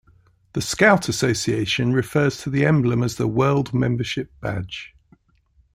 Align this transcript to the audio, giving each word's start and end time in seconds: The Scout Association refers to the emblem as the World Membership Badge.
The 0.53 0.63
Scout 0.63 1.07
Association 1.09 1.93
refers 1.93 2.41
to 2.41 2.49
the 2.49 2.65
emblem 2.65 3.03
as 3.03 3.17
the 3.17 3.27
World 3.27 3.71
Membership 3.71 4.31
Badge. 4.41 4.95